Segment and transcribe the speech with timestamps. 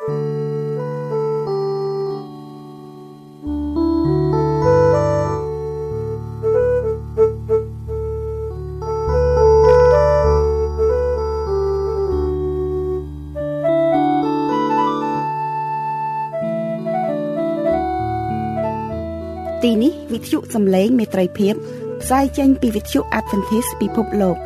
[0.00, 21.54] ទីនេះវិទ្យុសំឡេងមេត្រីភាព
[22.02, 24.36] ផ្សាយចេញពីវិទ្យុ Adventist ពិភពលោក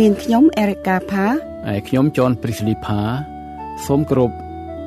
[0.00, 1.26] នាងខ្ញុំ Erica Pha
[1.66, 3.00] ហើយខ្ញុំចនព្រីស្លីផា
[3.86, 4.43] សូមគោរព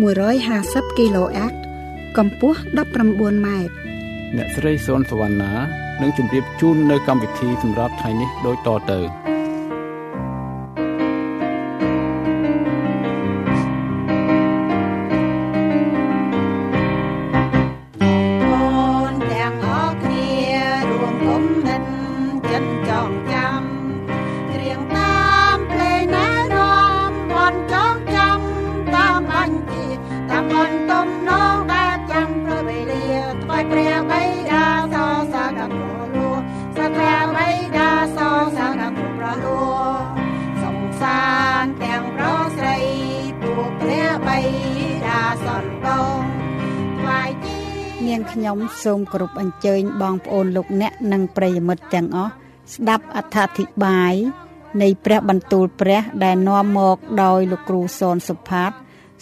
[0.00, 1.54] 15150 kHz
[2.16, 2.60] កម្ពស់
[3.06, 3.74] 19ម៉ែត្រ
[4.36, 5.52] អ្នកស្រីសុនសវណ្ណា
[6.02, 9.31] នឹងជម្រាបជូននៅកម្មវិធីសម្រាប់ថ្ងៃនេះដូចតទៅ
[48.08, 52.32] នាងខ្ញុំសូមគោរពអញ្ជើញបងប្អូនលោកអ្នកនិងប្រិយមិត្តទាំងអស់
[52.74, 54.14] ស្ដាប់អត្ថាធិប្បាយ
[54.82, 58.72] នៃព្រះបន្ទូលព្រះដែលនាំមកដោយលោកគ្រូសនសុផាត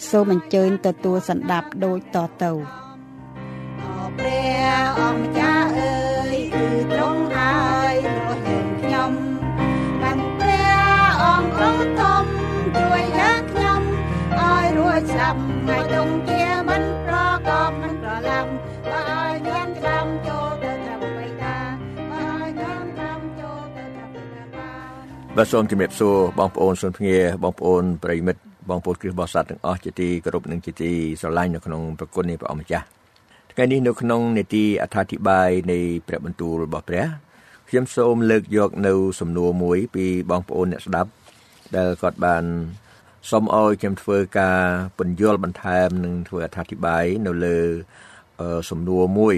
[0.09, 2.51] សូមអញ្ជើញទទួលសន្ដាប់ដូចតទៅ
[4.17, 5.99] ព្រះអង្គម្ចាស់អើ
[6.33, 7.55] យគឺទ្រង់ហើ
[7.91, 9.11] យរស់យើងខ្ញុំ
[10.01, 12.25] បានព្រះអង្គអត់ធំ
[12.77, 13.81] ជួយយើងខ្ញុំ
[14.39, 16.70] ឲ្យរួចស្ដាប់ហើយទងជាមិនប្រក
[25.37, 32.85] បាទសូមជំរាបសួរបងប្អូនសុនភ្ងាបងប្អូនប្រិមិត្តបងប្អូនគ្រិស្តបរិស័ទទាំងអស់ជាទីគោរពនិងជាទីស្រឡាញ់នៅក្នុងប្រគុណនៃព្រះអម្ចាស់
[33.51, 37.05] ថ្ងៃនេះនៅក្នុងនេតិអត្ថាធិប្បាយនៃព្រះបន្ទូលរបស់ព្រះ
[37.69, 41.09] ខ្ញុំសូមលើកយកនៅសំណួរមួយពីបងប្អូនអ្នកស្ដាប់
[41.75, 42.43] ដែលគាត់បាន
[43.29, 44.61] សូមឲ្យខ្ញុំធ្វើការ
[44.97, 47.57] ពន្យល់បន្ថែមនិងធ្វើអត្ថាធិប្បាយនៅលើ
[48.69, 49.35] សំណួរមួយ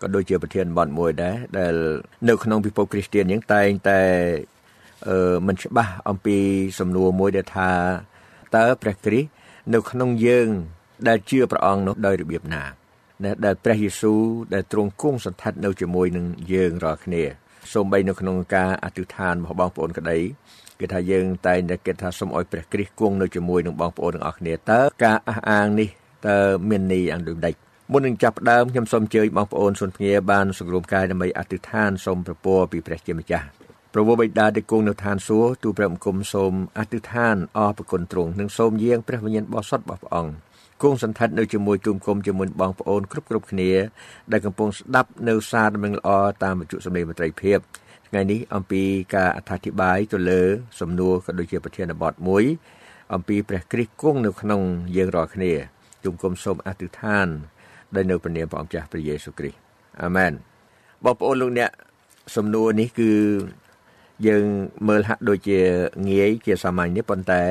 [0.00, 1.74] ក៏ដូចជាប្រធានបទមួយដែរដែល
[2.28, 4.00] នៅក្នុងពិភពគ្រីស្ទានយើងតែងតែ
[4.52, 4.53] អឺ
[5.46, 6.36] មិនច្បាស់អំពី
[6.78, 7.70] សំណួរមួយដែលថា
[8.56, 9.28] តើព្រះគ្រីស្ទ
[9.74, 10.48] នៅក្នុងយើង
[11.08, 12.64] ដែលជឿព្រះអង្គនោះដោយរបៀបណា
[13.44, 14.20] ដែលព្រះយេស៊ូវ
[14.54, 17.22] ដែលទ្រង់គង់សន្តិដ្ឋនៅជាមួយនឹងយើងរាល់គ្នា
[17.72, 20.18] សូម្បីនៅក្នុងការអធិដ្ឋានរបស់បងប្អូនក្តី
[20.80, 25.88] គឺថាយើងតែងតែគិតថាសូមឲ្យព្រះគ្រីស្ទគង់នៅជាមួយនឹងបងប្អូនទាំងអស់គ្នាតើការអះអាងនេះ
[26.28, 26.38] តើ
[26.68, 27.54] មានន័យយ៉ាងដូចម្ដេច
[27.92, 33.46] មុននឹងចាប់ផ្ដើមខ្ញុំសូមអញ្ជើញបងប្អូនសុនភ្ងាបានសង្រួមកាយដើម្បីអធិដ្ឋានសូមប្រពោពីព្រះជាម្ចាស់
[33.96, 40.32] ព្រះវរបិតាដែលគង់នៅឋានសួគ៌ទូព្រះបង្គំសូមអធិដ្ឋានអរព្រគុណទ្រង់និងសូមយាងព្រះវិញ្ញាណបរិសុទ្ធរបស់ព្រះអង្គ
[40.82, 43.70] គង់សន្តិដ្ឋនៅជាមួយគុំគុំជាមួយបងប្អូនគ្រប់គ្រប់គ្នា
[44.32, 46.08] ដែលកំពុងស្ដាប់នៅសារដំណឹងល្អ
[46.42, 47.58] តាមវិទ្យុសម្លេងមត្រីភាព
[48.08, 48.82] ថ្ងៃនេះអំពី
[49.14, 50.42] ការអត្ថាធិប្បាយទៅលើ
[50.80, 52.44] សំណួរក៏ដូចជាប្រធានបទមួយ
[53.14, 54.60] អំពីព្រះគ្រីស្ទគង់នៅក្នុង
[54.96, 55.52] យើងរាល់គ្នា
[56.04, 57.28] គុំគុំសូមអធិដ្ឋាន
[57.94, 59.58] ដោយនៅព្រះនាមព្រះអង្គចាស់ព្រះយេស៊ូវគ្រីស្ទ
[60.02, 60.32] អាមែន
[61.04, 61.70] បងប្អូនលោកអ្នក
[62.36, 63.10] សំណួរនេះគឺ
[64.26, 64.44] យើង
[64.88, 65.60] មើលហាក់ដូចជា
[66.08, 67.44] ងាយជាសាមញ្ញនេះប៉ុន្តែ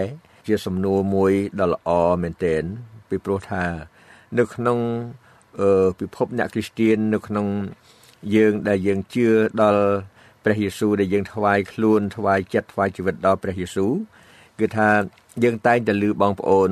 [0.47, 1.90] ជាសំណួរមួយដ៏ល្អ
[2.24, 2.63] មែនទែន
[3.09, 3.63] ពីព្រោះថា
[4.38, 4.79] នៅក្នុង
[6.00, 7.47] ពិភពអ្នកគ្រីស្ទាននៅក្នុង
[8.35, 9.28] យើងដែលយើងជឿ
[9.62, 9.84] ដល់
[10.44, 13.91] ព្រះយេស៊ូវដែលយើងថ្វាយខ្លួនថ្វាយចិត្តថ្វាយជីវិតដល់ព្រះយេស៊ូវ
[14.59, 14.90] គឺថា
[15.44, 16.72] យើងតែងតែលឺបងប្អូន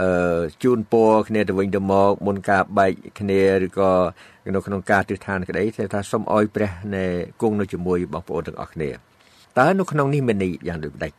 [0.00, 3.90] អឺជូនពរគ្នាទៅវិញទៅមកមុនការបែកគ្នាឬក៏
[4.54, 5.62] នៅក្នុងការទិដ្ឋានក្តី
[5.94, 7.04] ថាសូមអោយព្រះនៃ
[7.40, 9.11] គង់នៅជាមួយបងប្អូនទាំងអស់គ្នា
[9.58, 11.12] តើនៅក្នុងនេះមានន័យយ៉ាងដូចម្ដេច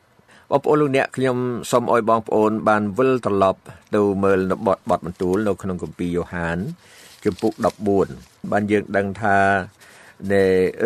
[0.52, 1.38] បងប្អូនលោកអ្នកខ្ញុំ
[1.72, 3.60] សូមអោយបងប្អូនបានវិលត្រឡប់
[3.96, 6.58] ទៅមើលនៅបទបទបន្ទូលនៅក្នុងគម្ពីរយ៉ូហាន
[7.24, 7.54] ជំពូក
[8.04, 9.38] 14បានយើងដឹងថា
[10.32, 10.44] នៃ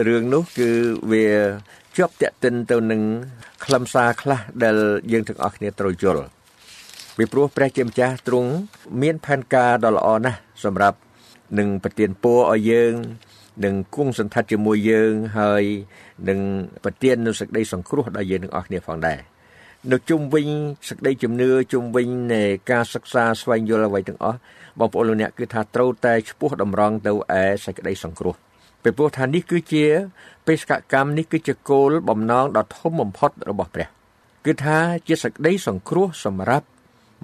[0.08, 0.70] រឿងនោះគឺ
[1.12, 1.28] វា
[1.98, 3.02] ជាប់តាក់ទិនទៅនឹង
[3.66, 4.76] ខ្លឹមសារខ្លះដែល
[5.12, 6.26] យើងទាំងអស់គ្នាត្រូវយល់
[7.18, 8.52] ពីព្រោះព្រះជាម្ចាស់ទ្រង់
[9.02, 10.98] មានផែនការដ៏ល្អណាស់សម្រាប់
[11.58, 12.94] នឹងប្រទានពរឲ្យយើង
[13.66, 15.64] នឹងគង់សន្តិដ្ឋជាមួយយើងហើយ
[16.30, 16.40] នឹង
[16.84, 19.20] ប្រទាននូវសេចក្តីសង្គ្រោះដល់យើងទាំងអស់គ្នាផងដែរ
[19.92, 20.48] នៅជុំវិញ
[20.90, 24.38] សក្តីជំនឿជុំវិញនៃការសិក្សាស្វែងយល់អ្វីទាំងអស់
[24.80, 28.36] បងប្អូនលោកអ្នកគឺថាត្រូវតែឈ្មោះតម្រង់ទៅឯសេចក្តីសង្គ្រោះ
[28.84, 29.86] ពីព្រោះថានេះគឺជា
[30.48, 33.88] បេសកកម្មនេះគឺជាគោលបំណងដ៏ធំបំផុតរបស់ព្រះ
[34.46, 34.78] គឺថា
[35.08, 36.68] ជាសេចក្តីសង្គ្រោះសម្រាប់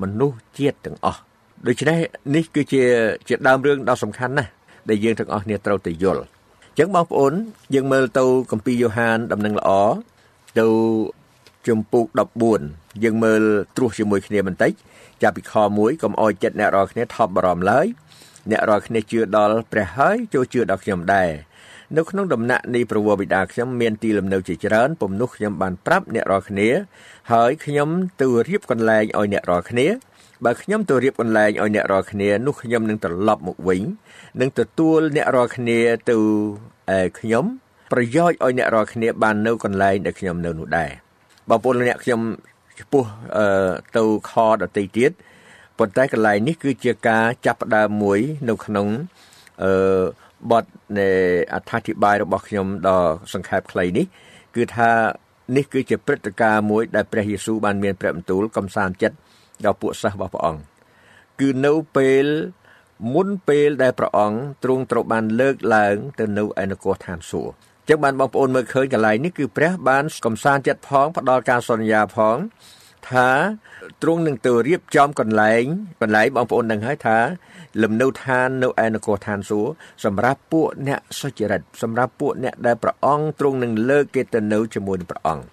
[0.02, 1.20] មនុស្សជាតិទាំងអស់
[1.68, 2.00] ដូច្នេះ
[2.36, 2.84] នេះគឺជា
[3.28, 4.52] ជាដើមរឿងដ៏សំខាន់ណាស់
[4.90, 7.34] ដែលយើងទាំងអស់គ្នាត្រូវតែយល់អញ្ចឹងបងប្អូន
[7.76, 9.70] យើងមើលទៅគម្ពីរយ៉ូហានដំណឹងល្អ
[10.60, 10.68] ទៅ
[11.68, 12.06] ជំពូក
[12.56, 13.42] 14យើងមើល
[13.78, 14.72] ត្រួសជាមួយគ្នាបន្តិច
[15.22, 17.86] ចាប់ពីខ1កុំអោយចិត្តអ្នករាល់គ្នាថប់បារម្ភឡើយ
[18.52, 21.32] អ្នករាល់គ្នាជឿដល់ព្រះហើយចូលជឿដល់ខ្ញុំដែរ
[21.98, 26.70] នៅក្នុងដំណាក់នៃប្រវត្តិបិតាខ្ញុំមានទីលំនៅជាច្រើនពំនោះខ្ញុំបានប្រាប់អ្នករាល់គ្នា
[27.32, 27.90] ហើយខ្ញុំ
[28.22, 29.88] ទៅរៀបកន្លែងឲ្យអ្នករាល់គ្នា
[30.46, 33.82] បើខ្ញុំទៅរៀបកន្លែងឲ្យអ្នករាល់គ្នានោះខ្ញុំនឹងត្រឡប់មកវិញ
[34.42, 35.80] នឹងទទួលអ្នករាល់គ្នា
[36.10, 36.18] ទៅ
[36.98, 37.46] ឯខ្ញុំ
[37.94, 40.92] ប្រយោជន៍ឲ្យអ្នករាល់គ្នាបាននៅកន្លែងដែលខ្ញុំនៅនោះដែរ
[41.50, 42.20] បងប្អូនអ្នកខ្ញុំ
[42.80, 43.04] ចំពោះ
[43.98, 44.32] ទៅខ
[44.62, 45.12] ដតីទៀត
[45.80, 48.20] ប៉ុន្តែកន្លែងនេះគឺជាការចាប់ផ្ដើមមួយ
[48.50, 48.88] នៅក្នុង
[49.64, 50.04] អឺ
[50.52, 50.66] បទ
[50.98, 51.10] នៃ
[51.54, 53.00] អត្ថាធិប្បាយរបស់ខ្ញុំដ៏
[53.34, 54.06] សង្ខេបខ្លីនេះ
[54.56, 54.90] គឺថា
[55.56, 59.18] នេះគឺជាព្រឹត្តិការណ៍មួយដែលព្រះយេស៊ូវបានមានព្រះបន្ទូលកំសាន្តចិត្ត
[59.66, 60.62] ដល់ពួកសិស្សរបស់ព្រះអង្គ
[61.40, 62.26] គឺនៅពេល
[63.14, 67.54] មុនពេលដែលព្រះអង្គទ្រង់ត្រូវបានលើកឡើងទៅនៅឯនគរឋានសួគ៌
[67.90, 72.38] ចឹងបានបងប្អូនមើលឃើញកន្លែងនេះគឺព្រះបានកំសាន្តចិត្តផងផ្ដល់ការសន្យាផង
[73.10, 73.30] ថា
[74.02, 75.64] ទ្រង់នឹងទៅរៀបចំកន្លែង
[76.02, 77.18] កន្លែងបងប្អូននឹងហើយថា
[77.82, 79.72] លំនៅឋាននៅឯនគរឋានសួគ៌
[80.06, 85.44] សម្រាប់ពួកអ្នកសុចរិតសម្រាប់ពួកអ្នកដែលព្រះអង្គទ្រង់នឹងលើកគេទៅនៅជាមួយនឹងព្រះអង្គ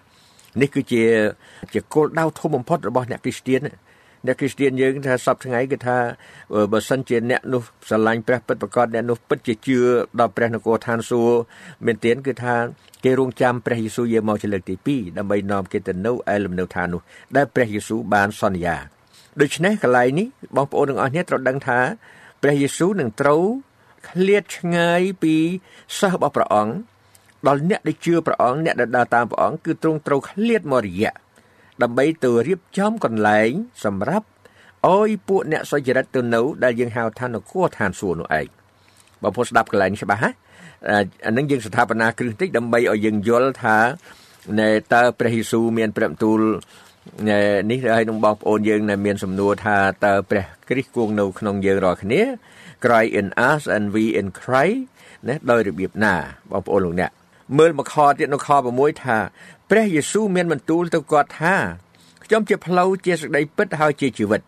[0.61, 1.05] នេះគឺជា
[1.75, 3.61] ជាគោលដៅធំបំផុតរបស់អ្នកគ្រីស្ទាន
[4.27, 5.99] អ្នកគ្រីស្ទានយើងថាសពថ្ងៃគឺថា
[6.73, 9.79] បើសិនជាអ្នកនោះស្រឡាញ់ព្រះពិតប្រកបអ្នកនោះពិតជាជឿ
[10.21, 11.39] ដល់ព្រះនគរឋានសួគ៌
[11.87, 12.55] មែនទែនគឺថា
[13.05, 17.01] គេរងចាំព្រះយេស៊ូវយាងមកជាលើកទី2ដើម្បីនាំគេទៅនៅឯលំនៅឋាននោះ
[17.37, 18.77] ដែលព្រះយេស៊ូវបានសន្យា
[19.41, 20.27] ដូច្នេះកន្លែងនេះ
[20.57, 21.79] បងប្អូនទាំងអស់គ្នាត្រូវដឹងថា
[22.43, 23.43] ព្រះយេស៊ូវនឹងត្រូវ
[24.09, 25.35] ឃ្លាតឆ្ងាយពី
[25.99, 26.75] សិស្សរបស់ព្រះអង្គ
[27.47, 31.13] ដល់អ្នកដែលជឿព្រះអង្គអ្នកដែលដើរតាមព្រះអង្គគឺទ្រង់ត្រូវឃ្លាតមករយៈ
[31.83, 33.51] ដើម្បីទៅរៀបចំកន្លែង
[33.85, 34.27] សម្រាប់
[34.89, 38.47] អោយពួកអ្នកសុចរិតទៅនៅដែលយើងហៅថានគរឋានសួគ៌នោះឯង
[39.23, 40.31] បងប្អូនស្ដាប់កន្លែងច្បាស់ណា
[41.27, 43.77] អានឹងយើងស្ថាបនាគ្រឹះតិចដើម្បីឲ្យយើងយល់ថា
[44.61, 46.41] ណែតើព្រះយេស៊ូវមានព្រះបន្ទូល
[47.71, 52.23] នេះហើយនឹងបងប្អូនយើងដែលមានសំណួរថាតើព្រះគ្រីស្ទគង់នៅក្នុងយើងរាល់គ្នា
[52.85, 54.81] Cry in us and we in Christ
[55.29, 56.15] ណាដោយរបៀបណា
[56.51, 57.11] បងប្អូនលោកអ្នក
[57.59, 59.19] មើលមកខទៀតនៅខ6ថា
[59.71, 61.55] ព្រះយេស៊ូវមានបន្ទូលទៅគាត់ថា
[62.25, 64.41] ខ្ញុំជាផ្លូវជាសេចក្តីពិតហើយជាជីវិត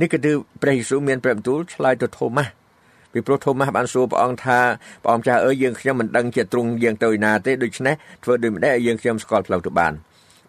[0.00, 0.18] នេះគឺ
[0.62, 2.52] ព្រះយេស៊ូវមានព្រះបន្ទូលឆ្លើយទៅថូម៉ាស់
[3.12, 4.58] ពីព្រោះថូម៉ាស់បានសួរព្រះអង្គថា
[5.02, 7.94] ព្រះអង្គចាស់អើយយើងខ្ញុំមិនដឹងជាទ្រង់យើងទៅណាទេដូច្នេះ
[8.24, 9.92] ធ្វើដូចម្ដេចឲ្យយើងខ្ញុំស្គាល់ផ្លូវទៅបាន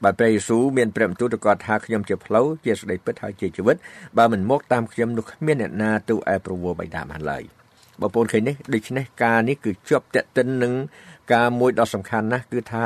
[0.03, 3.77] បើព្រះយេស៊ូវមានព្រះបន្ទូលទៅគាត់ថាខ្ញុំជាផ្លូវជាសេចក្តីពិតហើយជាជីវិត
[4.17, 7.61] បើមិនមកតាមខ្ញុំនោះគ្មានអ្នកណាទៅឯប្រវោបិតាបានឡើយ
[8.01, 10.74] បងប្អូនឃើញនេះដូច្នេះការនេះគឺជាប់តេតិននឹង
[11.33, 12.86] ការមួយដ៏សំខាន់ណាស់គឺថា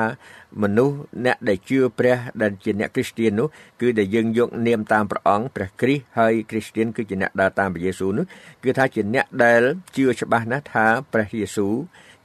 [0.63, 0.95] មនុស្ស
[1.25, 3.47] អ្នកដែលជឿព្រះដែលជាអ្នកគ្រីស្ទាននោះ
[3.81, 8.25] គឺដែលយើងយកនាមតាមព្រះអង្គព្រះគ្រីស្ទហើយគ្រីស្ទានគឺជាអ្នកដើរតាមព្រះយេស៊ូវនោះ
[8.63, 9.61] គឺថាជាអ្នកដែល
[9.95, 11.73] ជឿច្បាស់ណាស់ថាព្រះយេស៊ូវ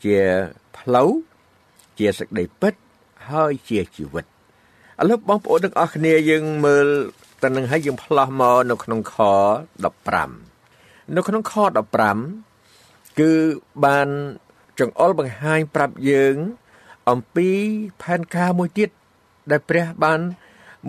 [0.05, 0.19] ជា
[0.77, 1.11] ផ្លូវ
[1.99, 2.75] ជាសេចក្តីពិត
[3.31, 4.29] ហើយជាជីវិតឥ
[5.09, 6.87] ឡូវបងប្អូនទាំងអស់គ្នាយើងមើល
[7.43, 9.15] តើនឹងឲ្យយើងផ្លោះមកនៅក្នុងខ
[10.35, 12.50] 15នៅក្នុងខ15
[13.21, 13.33] គឺ
[13.85, 14.09] បាន
[14.79, 16.37] ចង្អុលបង្ហាញប្រាប់យើង
[17.11, 17.49] អំពី
[18.03, 18.91] ផែនការមួយទៀត
[19.51, 20.21] ដែលព្រះបាន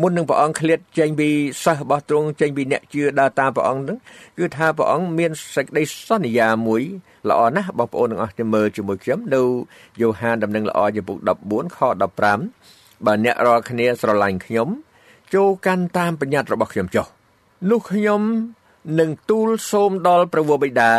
[0.01, 1.29] មុននឹងព្រះអង្គឃ្លាតចេញពី
[1.63, 3.97] សិស្សរបស់ទ្រង់ចេញពីអ្នកជឿដើរតាមព្រះអង្គហ្នឹង
[4.38, 6.81] គឺថាព្រះអង្គមានសេចក្តីសន្យាមួយ
[7.29, 9.41] ល្អណាស់បងប្អូនទាំងអស់គ្នាមើលជាមួយខ្ញុំនៅ
[10.01, 11.79] យ៉ូហានដំណឹងល្អចំពុក14ខ
[12.41, 14.67] 15បើអ្នករាល់គ្នាស្រឡាញ់ខ្ញុំ
[15.33, 17.05] ចូលកាន់តាមបញ្ញត្តិរបស់ខ្ញុំចុះ
[17.69, 18.21] នោះខ្ញុំ
[19.00, 20.91] នឹងទូលសូមដល់ព្រះវរបិតា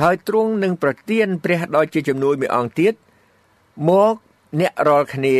[0.00, 2.94] ហើយទ្រង់នឹងប្រទានព្រះដល់ជាជំនួយមួយអង្គទៀត
[3.88, 4.14] មក
[4.60, 5.38] អ្នករាល់គ្នា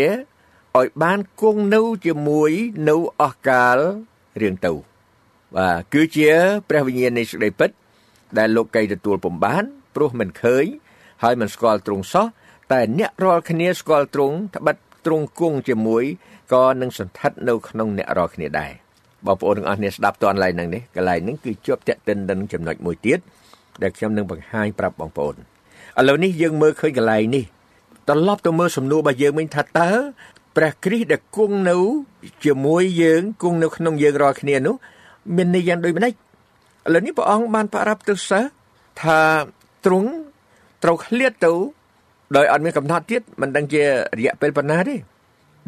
[0.79, 2.51] ឲ្យបានគង់នៅជាមួយ
[2.89, 3.79] នៅអស់កាល
[4.41, 4.73] រៀងទៅ
[5.57, 6.31] បាទគឺជា
[6.69, 7.71] ព្រះវិញ្ញាណនៃសេចក្តីពិត
[8.39, 10.65] ដែលលោកីទទួលពំបានព្រោះមិនឃើញ
[11.23, 12.27] ហើយមិនស្គាល់ទ្រង់សោះ
[12.73, 16.05] តែអ្នករាល់គ្នាស្គាល់ទ្រង់ត្បិតទ្រង់គង់ជាមួយ
[16.53, 18.73] ក៏នឹងសន្ធិដ្ឋនៅក្នុងអ្នករាល់គ្នាដែរ
[19.27, 23.19] បងប្អូនទាំងអស់គ្នាស្ដាប់តនឡើយហ្នឹងនេះកន្លែងហ្នឹងគឺជាប់តេតិននឹងចំណុចមួយទៀត
[23.83, 25.39] ដែលខ្ញុំនឹងបង្ហាញប្រាប់បងប្អូនឥ
[26.09, 27.45] ឡូវនេះយើងមើលឃើញកន្លែងនេះ
[28.09, 29.91] ត្រឡប់ទៅមើលសំណួររបស់យើងវិញថាតើ
[30.57, 31.77] ព្រះគ្រីស្ទដែលគង់នៅ
[32.45, 34.75] ជាមួយយើងគង់នៅក្នុងយើងរាល់គ្នានោះ
[35.37, 36.17] មានន័យយ៉ាងដូចម្ដេចឥ
[36.93, 38.49] ឡូវនេះព្រះអង្គបានប្រាប់ទៅសិស្ស
[39.03, 39.21] ថា
[39.85, 40.11] ទ្រង់
[40.83, 41.53] ត្រូវឃ្លាតទៅ
[42.37, 43.83] ដោយអត់មានកំណត់ទៀតមិនដឹងជា
[44.19, 44.97] រយៈពេលប៉ុណ្ណាទេ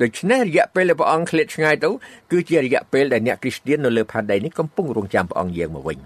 [0.03, 1.91] ដូច្នេះរយៈពេលដែលព្រះអង្គឃ្លាតឆ្ងាយទៅ
[2.31, 5.99] គឺជារយៈពេលដែលអ្នកគ្រីស្ទាននៅលើផែនដីនេះកំពុងរងចាំព្រះអង្គយាងមកវិញ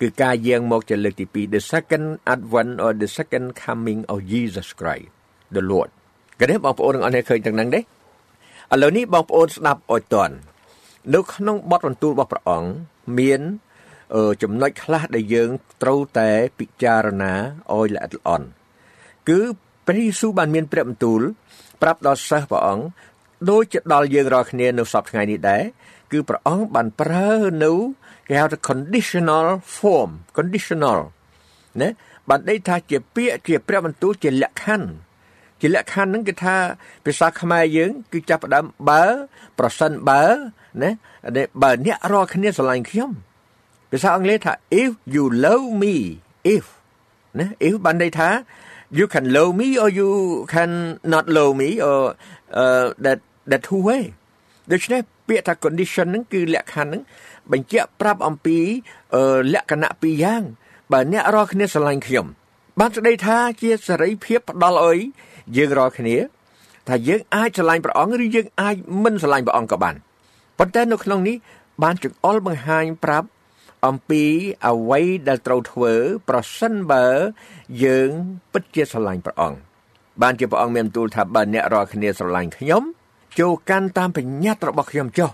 [0.00, 5.08] គឺការយាងមកជាលើកទី2 the second advent or the second coming of Jesus Christ
[5.56, 5.90] the Lord
[6.40, 7.82] ក៏នេះបងប្អូនទាំងអស់គ្នាឃើញទាំងហ្នឹងទេឥ
[8.82, 10.34] ឡូវនេះបងប្អូនស្ដាប់អោយតន់
[11.14, 12.70] នៅក្នុងបទបន្ទូលរបស់ព្រះអង្គ
[13.18, 13.40] មាន
[14.42, 15.50] ចំណុចខ្លះដែលយើង
[15.82, 17.32] ត្រូវតែពិចារណា
[17.72, 18.46] ឲ្យល្អិតល្អន់
[19.28, 19.40] គឺ
[19.86, 21.20] ព្រះយេស៊ូវបានមានព្រះបន្ទូល
[21.82, 22.84] ប្រាប់ដល់សិស្សព្រះអង្គ
[23.50, 25.62] ដូចជាដល់យើងរាល់គ្នានៅសពថ្ងៃនេះដែរ
[26.12, 27.30] គឺព្រះអង្គបានប្រើ
[27.64, 27.72] នៅ
[28.30, 29.46] គេហៅថា conditional
[29.78, 30.98] form conditional
[31.80, 31.88] ណា
[32.28, 34.88] បានដេកថាជាពាក្យជាព្រះបន្ទូលជាលក្ខខណ្ឌ
[35.60, 36.56] ជាលក្ខខណ្ឌហ្នឹងគឺថា
[37.04, 39.04] ភាសាខ្មែរយើង គឺចាប់ផ្ដើមបើ
[39.58, 40.22] ប្រសិនបើ
[40.82, 40.90] ណា
[41.62, 43.10] បើអ្នករាល់គ្នាស្រឡាញ់ខ្ញុំ
[43.90, 45.94] ភាសាអង់គ្លេសថា if you love me
[46.54, 46.64] if
[47.38, 48.28] ណា if បានន័យថា
[48.98, 50.10] you can love me or you
[50.54, 50.72] can
[51.12, 52.00] not love me or
[52.60, 53.18] uh, that
[53.50, 54.02] that two way
[54.70, 57.02] ដូច្នេះ ពាក្យថា condition ហ្នឹងគឺលក្ខខណ្ឌហ្នឹង
[57.52, 58.58] បញ្ជាក់ប្រាប់អំពី
[59.54, 60.42] លក្ខណៈពីរយ៉ាង
[60.92, 62.26] បើអ្នករាល់គ្នាស្រឡាញ់ខ្ញុំ
[62.80, 64.98] បានស្ដីថាជាសេរីភាពផ្ដល់អុយ
[65.56, 66.16] យើងរាល់គ្នា
[66.88, 69.94] ថាយើងអាចស្រឡាញ់ព្រះអង្គឬយើងអាចមិនស្រឡាញ់ព្រះអង្គក៏បាន
[70.58, 71.36] ប៉ុន្តែនៅក្នុងនេះ
[71.82, 73.28] បានចង្អុលបង្ហាញប្រាប់
[73.86, 74.24] អំពី
[74.68, 75.94] អ្វីដែលត្រូវធ្វើ
[76.28, 77.06] ប្រសិនបើ
[77.84, 78.10] យើង
[78.52, 79.58] ពិតជាស្រឡាញ់ព្រះអង្គ
[80.22, 82.82] បានជាព្រះអង្គមានទូលថាបើអ្នករាល់គ្នាស្រឡាញ់ខ្ញុំ
[83.38, 85.30] ចូលកាន់តាមបញ្ញត្តិរបស់ខ្ញុំចុះ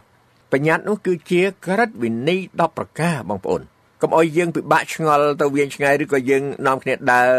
[0.53, 3.63] បញ្ញត្តិនោះគឺជាក្រឹតវិន័យ10ប្រការបងប្អូន
[4.03, 7.31] កុំអោយយើងពិបាកឆ្ងល់ទៅវៀងឆ្ងាយឬក៏យើងនាំគ្នាដើរ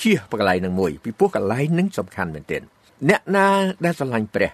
[0.00, 2.62] ជៀសបកន្លែងនឹងមួយពីព្រោះកន្លែងនឹងសំខាន់មែនទែន
[3.08, 3.46] អ្នកណា
[3.84, 4.50] ដែលស្រឡាញ់ព្រះ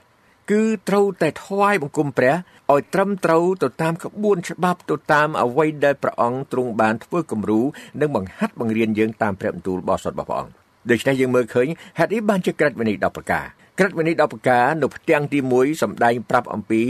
[0.50, 2.34] គឺត្រូវតែថ្វាយបង្គំព្រះ
[2.72, 7.60] ឲ្យត្រឹមត្រូវទៅតាមក្បួនច្បាប់ទៅតាមអ្វីដែលព្រះអង្គទ្រង់បានធ្វើគំរូ
[8.00, 10.52] និងបង្ហាត់បង្រៀនយើងតាមព្រះបន្ទូលរបស់សុតរបស់ព្រះអង្គ
[10.90, 11.66] ដូច្នេះយើងមើលឃើញ
[11.98, 13.46] ហេតុនេះបានជាក្រឹតវិន័យ10ប្រការ
[13.78, 16.82] ក្រឹតវិន័យ10ប្រការនៅផ្ទាំងទី1សម្ដែងប្រាប់អំពី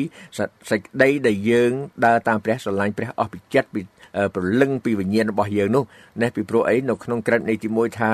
[0.71, 1.73] សេចក្តីដែលយើង
[2.05, 3.83] ដើរតាមព្រះស្រឡាញ់ព្រះអស់ពីចិត្តពី
[4.35, 5.85] ព្រលឹងពីវិញ្ញាណរបស់យើងនោះ
[6.23, 8.11] ណាពីព្រោះអីនៅក្នុងក្រឹតនៃទី1ថា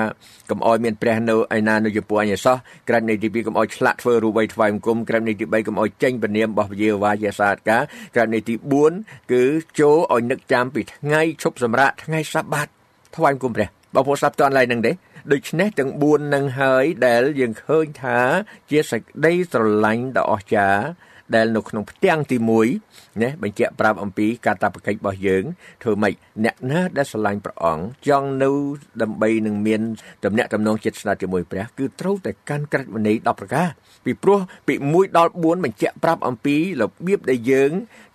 [0.49, 2.57] កំអោយមានព្រះនៅឯណានៅចំពោះអញសោះ
[2.89, 7.83] ក្រឹតនៃទី2កំអោយឆ្លាក់ធ្វើរូបបីថ្វាយបង្គំក្រឹតនៃទី3កំអោយចេញពនាមរបស់វិជាវាជាសាទការ
[8.15, 8.53] ក្រឹតនៃទី
[8.93, 9.43] 4គឺ
[9.79, 12.67] ចូលឲ្យនឹកចាំពីថ្ងៃឈប់សម្រាកថ្ងៃសាបាត
[13.15, 14.91] ថ្វាយបង្គំព្រះបងប្អូនស្ដាប់តន់ឡើយនឹងទេ
[15.31, 18.19] ដូច្នេះទាំង4នឹងហើយដែលយើងឃើញថា
[18.69, 20.83] ជាសេចក្តីស្រឡាញ់ដ៏អស្ចារ្យ
[21.35, 22.37] ដែលនៅក្នុងផ្ទាំងទី
[22.79, 25.43] 1ណាបញ្ជាក់ប្រាប់អំពីកាតព្វកិច្ចរបស់យើង
[25.83, 26.13] ធ្វើម៉េច
[26.43, 28.51] អ្នកណាដែលស្រឡាញ់ព្រះអង្គចង់នៅ
[29.01, 29.81] ដើម្បីនឹងមាន
[30.25, 33.67] តំណែងតំណងចិត្តស្និទ្ធជាមួយព្រះគឺត្រូវតែកាន់ក្រឹតវិន័យ10ប្រការ
[34.05, 37.71] ពីព្រោះពី1ដល់4បញ្ជាក់ប្រាប់អំពីរបៀបដែលយើង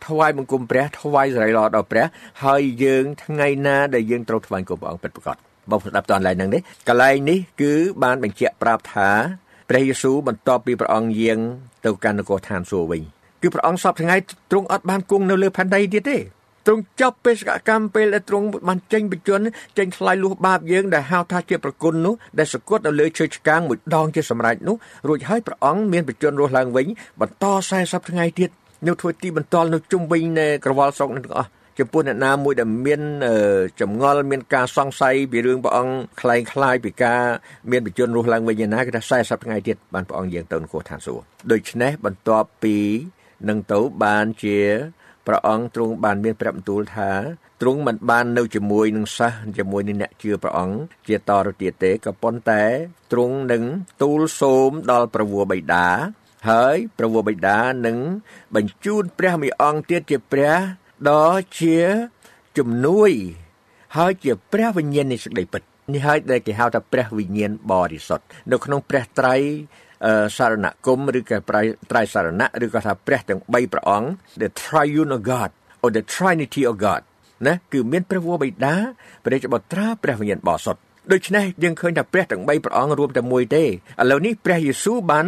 [0.07, 2.07] ថ្វាយបង្គំព្រះថ្វាយសេរីល្អដល់ព្រះ
[2.45, 7.73] ហើយយើងថ្ងៃណាដែលយើងត្រូវថ្វាយបង្គំព្រះអង្គពិតប្រាកដ បងស្ដាប់តនឡើយហ្នឹងនេះកន្លែងនេះគឺ
[8.03, 9.11] បានបញ្ជាក់ប្រាប់ថា
[9.69, 11.39] ព្រះយេស៊ូវបន្ទាប់ពីព្រះអង្គយាង
[11.85, 13.03] ទៅកាន់នគរឋានសួគ៌វិញ
[13.43, 14.17] គឺព្រះអង្គសពថ្ងៃ
[14.51, 16.19] ទ្រង់អត់បានគង់នៅលើផែនដីទៀតទេ
[16.67, 19.45] ទ្រង់ចប់បេសកកម្មពេលដែលទ្រង់បានចេញបញ្ជន់
[19.79, 24.77] ចេញថ្លៃលួសបាបយើងដែលហៅថាជាប្រគុណនោះដែលសគត់នៅលើឈើឆ្កាងមួយដងជាសម្រេចនោះ
[25.09, 26.87] រួចហើយព្រះអង្គមានបញ្ជន់រស់ឡើងវិញ
[27.21, 27.45] បន្ត
[27.79, 28.51] 40ថ្ងៃទៀត
[28.87, 33.02] នៅធ្វើទីបន្ទាល់នៅជុំវិញនៃក្រវល់ស្រុកនឹងទាំងអស់ ចំពោះអ្នកណាមួយដែលមាន
[33.82, 37.22] ចម្ងល់មានការសង្ស័យពីរឿងព្រះអង្គคล้ายคล้ายពីការ
[37.72, 42.78] មានបជនរស់ឡើងវិញណាគឺថា40ថ្ងៃទៀតបានព្រះអង្គយាងទៅនគរឋានសួគ៌ដូច្នេះបន្ទាប់ពី
[43.50, 44.60] នឹងទៅបានជា
[45.28, 47.12] ព្រះអង្គទ្រង់បានមានព្រះបន្ទូលថា
[47.62, 50.78] ទ្រង់មិនបាននៅជាមួយនឹងសិស្សជាមួយនឹងអ្នកជឿព្រះអង្គ
[51.08, 52.64] ជាតទៅទៀតទេក៏ប៉ុន្តែ
[53.12, 53.64] ទ្រង់នឹង
[54.02, 55.88] ទូលសូមដល់ព្រះវរបិតា
[56.50, 57.98] ហើយព្រះវរបិតានឹង
[58.56, 60.56] បញ្ជូនព្រះមេអង្គទៀតជាព្រះ
[61.07, 61.29] ដ៏
[61.61, 61.79] ជា
[62.59, 63.11] ជំនួយ
[63.97, 65.63] ហើយជាព្រះវិញ្ញាណនៃសេចក្តីពិត
[65.95, 69.35] នេះហើយដែលគេហៅថាព្រះវិញ្ញាណបរិសុទ្ធនៅក្នុងព្រះត្រៃ
[70.37, 71.37] សារណគមឬក៏
[71.91, 74.09] ត្រៃសារណៈឬក៏ថាព្រះទាំង3ព្រះអង្គ
[74.43, 75.51] the triune of God
[75.83, 77.03] or the trinity of God
[77.47, 78.75] ណាគឺមានព្រះវរបិតា
[79.25, 80.81] ព្រះរាជបុត្រាព្រះវិញ្ញាណបរិសុទ្ធ
[81.13, 83.69] ដូច្នេះយើងឃើញថាព្រះទាំង3ព្រះអង្គរួមតែមួយទេឥ
[84.11, 85.27] ឡូវនេះព្រះយេស៊ូវបាន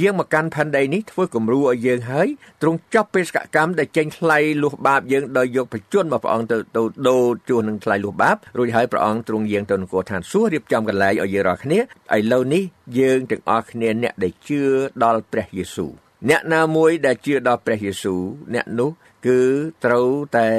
[0.00, 2.28] យាងមកកាន់ផែនដីនេះធ្វើគំរូឲ្យយើងហើយ
[2.62, 12.62] ទ្រង់ចប់បេសកកម្មដែលចេញថ្លៃលុះបាបយើងដោយយកបជនរបស់ព្រះអង្គទៅទៅដូរជួសនឹងថ្លៃលុះបាបរួចហើយព្រះអង្គទ្រង់យាងទៅនគរឋានសួគ៌រៀបចំកន្លែងឲ្យយើងរាល់គ្នាឥឡូវនេះ
[12.98, 14.62] យើងទាំងអស់គ្នាអ្នកដែលជឿ
[15.04, 15.90] ដល់ព្រះយេស៊ូវ
[16.28, 18.20] អ្នកណាមួយដែលជឿដល់ព្រះយេស៊ូវ
[18.54, 18.90] អ្នកនោះ
[19.26, 19.40] គឺ
[19.84, 20.50] ត្រូវតែ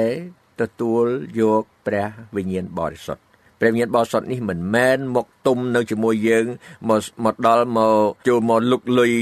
[0.60, 1.04] ទទួល
[1.40, 3.27] យកព្រះវិញ្ញាណបរិសុទ្ធ
[3.60, 6.46] ព្រះវិញ្ញាណបរិសុទ្ធនេះមិនមែនមកទុំនៅជាមួយយើង
[6.88, 9.12] មកមកដល់មកចូលមកលុកលុយ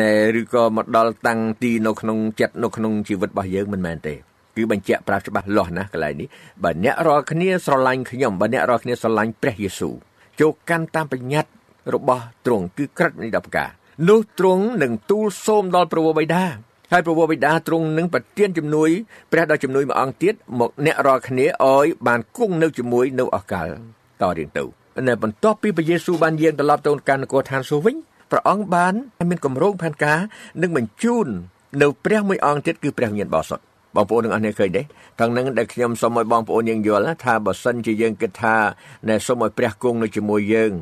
[0.00, 4.14] ណែឬក៏មកដល់តាំងទីនៅក្នុងចិត្តនៅក្នុងជីវិតរបស់យើងមិនមែនទេ
[4.56, 6.28] គឺបញ្ជាក់ប្រាប់ច្បាស់លាស់ណាកន្លែងនេះ
[6.62, 9.94] បើអ្នករាល់គ្នាស្រឡាញ់ខ្ញុំបើអ្នករាល់គ្នាស្រឡាញ់ព្រះយេស៊ូវ
[10.40, 11.50] ចូលកាន់តាមបញ្ញត្តិ
[11.94, 13.70] របស់ទ្រង់គឺក្រឹតនៃ10ប្រការ
[14.08, 16.44] នោះទ្រង់នឹងទូលសូមដល់ព្រះវរបិតា
[16.94, 18.90] ហើយព្រះវរបិតាទ្រង់នឹងប្រទានជំនួយ
[19.32, 23.68] ព្រះដល់ជំនួយមួយអង្គទៀតមកអ្នករាល់គ្នាឲ្យបានគង់នៅជាមួយនៅអកល
[24.20, 24.64] តរៀងទៅ
[25.08, 27.96] នៅបន្ទាប់ពីព្រះយេស៊ូវបានយាងត្រឡប់ទៅកាន់នគរឋានសួគ៌វិញ
[28.30, 28.94] ព្រះអង្គបាន
[29.30, 30.18] មានគម្រោងផែនការ
[30.62, 31.26] នឹងបញ្ជូន
[31.82, 34.82] នៅព្រះមួយអង្គទៀតគឺព្រះវិញ្ញាណបរិសុទ្ធបងប្អូនទាំងអស់គ្នាឃើញទេ
[35.20, 38.56] ទាំងនឹងដែលខ្ញុំសូមឲ្យបងប្អូនយើងយល់ថាបើសិនជាយើងគិតថា
[39.08, 40.72] ណែសូមឲ្យព្រះគង់នៅជាមួយយើង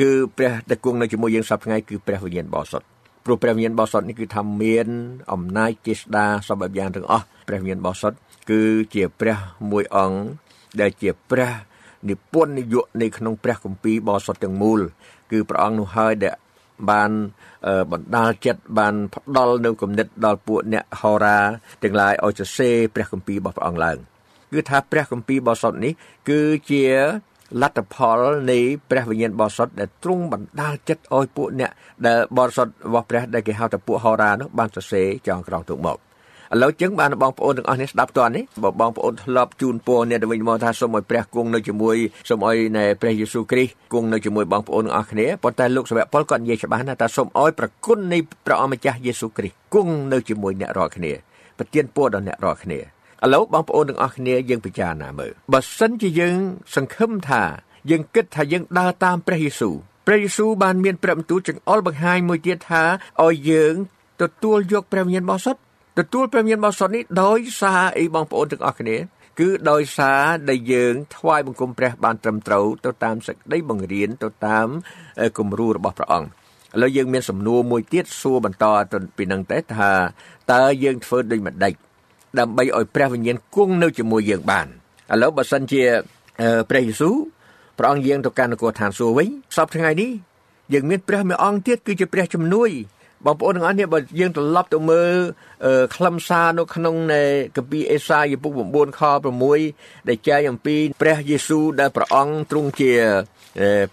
[0.00, 2.93] គឺព្រះដែលគង់នៅជាមួយយើងសប្តាហ៍ថ្ងៃគឺព្រះវិញ្ញាណបរិសុទ្ធ
[3.24, 4.86] ព្រោះព្រះវិញ្ញាណបរិសុទ្ធនេះគឺថាមាន
[5.32, 8.18] អំណាចចេស្តាសពបែបយ៉ាងទាំងអស់ព្រះវិញ្ញាណបរិសុទ្ធ
[8.50, 8.62] គឺ
[8.94, 9.38] ជាព្រះ
[9.70, 10.18] មួយអង្គ
[10.80, 11.50] ដែលជាព្រះ
[12.08, 14.80] និពន្ធនាយកនៃក្នុងព្រះគម្ពីរបរិសុទ្ធទាំងមូល
[15.30, 16.34] គឺព្រះអង្គនោះហើយដែល
[16.90, 17.10] បាន
[17.92, 21.38] បណ្ដាលចិត្តបានផ្ដល់នៅគំនិតដល់ពួកអ្នកហោរា
[21.82, 23.98] ទាំងឡាយឲ្យសរសេរព្រះគម្ពីររបស់ព្រះអង្គឡើង
[24.52, 25.92] គឺថាព្រះគម្ពីរបរិសុទ្ធនេះ
[26.30, 26.40] គឺ
[26.70, 26.84] ជា
[27.62, 28.20] លទ្ធផល
[28.50, 28.58] នៃ
[28.90, 31.70] ព្រះវិញ្ញាណបរិសុទ្ធដែលទ្រង់បណ្ដាលចិត្តឲ្យពួកអ្នក
[32.06, 35.98] ដែលបរិសុទ្ធរបស់ព្រះដែលគេហៅថាពួកហោរានោះបានសរសេរចងក្រងទុកមក
[36.52, 41.96] ឥឡូវចឹងបានបងប្អូនទាំងអស់នេះស្ដាប់តើនេះបើបងប្អូនធ្លាប់ជូនពរអ្នកទៅវិញមកថាសូមឲ្យព្រះគង់នៅជាមួយ
[42.28, 51.12] សូមឲ្យនៃព្រះយេស៊ូវគ្រីស្ទគង់នៅជាមួយបងប្អូនទាំងអស់គ្នាប៉ុន្តែលោកសាវកប៉ុលគាត់និយាយច្បាស់ណាស់ថាសូមឲ្យប្រគុណនៃព្រះអម្ចាស់យេស៊ូវគ្រីស្ទគង់នៅជាមួយអ្នករាល់គ្នា
[51.58, 52.93] ប្រទានពរដល់អ្នករាល់គ្នា
[53.24, 56.38] ឥឡូវបងប្អូនទាំងអស់គ្នាយើងពិចារណាមើលបើសិនជាយើង
[56.74, 57.42] សង្ឃឹមថា
[57.90, 59.74] យើងគិតថាយើងដើរតាមព្រះយេស៊ូវ
[60.06, 62.82] ព្រះយេស៊ូវបានមានព្រះបន្ទូលចង្អុលបង្ហាញមួយទៀតថា
[63.24, 63.74] ឲ្យយើង
[64.22, 65.60] ទទួលយកព្រះវិញ្ញាណបរិសុទ្ធ
[65.98, 68.96] ទទួលព្រះមានបរិសុទ្ធនេះដោយសារអីបងប្អូនទាំងអស់គ្នា
[69.40, 74.68] គឺដោយសារដែលយើងថ្វាយបង្គំព្រះបានត្រឹមត្រូវទៅតាមសេចក្តីបង្រៀនទៅតាម
[75.38, 76.30] គំរូរបស់ព្រះអង្គឥ
[76.82, 79.90] ឡូវយើងមានសំណួរមួយទៀតសួរបន្តទៅពីនឹងទេថា
[80.52, 81.74] តើយើងធ្វើដូចម្ដេច
[82.38, 84.66] ដើម្បីឲ្យព្រះវិញ្ញាណគង់នៅជាមួយយើងបាន
[85.12, 85.82] ឥឡូវបើសិនជា
[86.70, 87.16] ព្រះយេស៊ូវ
[87.78, 90.10] ព្រះអង្គយាងទៅកាន់នគរឋានសួគ៌វិញសពថ្ងៃនេះ
[90.72, 92.70] យើងមានព្រះមួយអង្គទៀតគឺជាព្រះជំនួយ
[93.24, 95.14] បងប្អូនទាំងអស់នេះបើយើងត្រឡប់ទៅមើល
[95.96, 97.22] ខ្លឹមសារនៅក្នុងនៃ
[97.56, 99.00] កាពីអេសាយពុក9ខ
[99.54, 102.92] 6ដែលចែកអំពីព្រះយេស៊ូវដែលព្រះអង្គទ្រង់ជា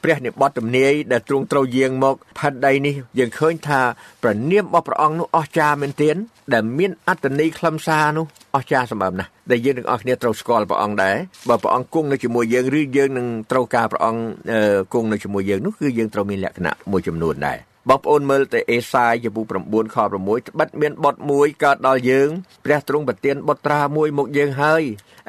[0.04, 3.82] ព្រះនិបត្តិទំនាយដែលទ្រង់ត្រូវយាងមកផែនដីនេះយើងឃើញថា
[4.21, 6.15] ព្រះនាមរបស់ព្រះអង្គនោះអស្ចារ្យមែនទែន
[6.54, 11.15] ដែលមានអត្តន័យខ្លឹមសារនោះអស្ចារ្យសម្បើមណាស់ដែលយើងទាំងអស់គ្នាត្រូវស្គាល់ព្រះអង្គដែរ
[11.50, 14.21] បើព្រះអង្គគង់នៅជាមួយយើងឬយើងនឹងត្រូវការព្រះអង្គ
[14.93, 22.30] គង់នៅជាមួយយើងនោះគឺយើងត្រូវមានលក្ខណៈមួយចំនួនដែរ បងប្អូនមើលទៅអេសាយចំពោះ9ខ6ត្បិតមានបុតមួយកើតដល់យើង
[22.65, 24.84] ព្រះទ្រង់ប្រទានបុត្រាមួយមកយើងហើយ